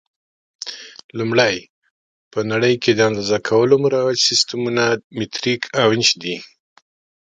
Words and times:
لومړی: 1.17 1.55
په 2.31 2.39
نړۍ 2.51 2.75
کې 2.83 2.91
د 2.93 2.99
اندازه 3.09 3.37
کولو 3.49 3.75
مروج 3.83 4.17
سیسټمونه 4.29 4.83
مټریک 5.17 5.61
او 5.81 5.87
انچ 5.95 6.09
دي. 6.21 6.35